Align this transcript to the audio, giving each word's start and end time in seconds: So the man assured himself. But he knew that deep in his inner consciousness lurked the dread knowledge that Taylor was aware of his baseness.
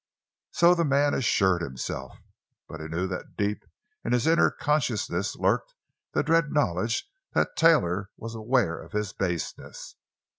So 0.51 0.73
the 0.73 0.83
man 0.83 1.13
assured 1.13 1.61
himself. 1.61 2.17
But 2.67 2.79
he 2.81 2.87
knew 2.87 3.05
that 3.05 3.37
deep 3.37 3.65
in 4.03 4.13
his 4.13 4.25
inner 4.25 4.49
consciousness 4.49 5.35
lurked 5.35 5.75
the 6.13 6.23
dread 6.23 6.51
knowledge 6.51 7.07
that 7.33 7.55
Taylor 7.55 8.09
was 8.17 8.33
aware 8.33 8.81
of 8.81 8.93
his 8.93 9.13
baseness. 9.13 9.97